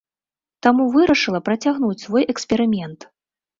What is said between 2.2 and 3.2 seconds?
эксперымент.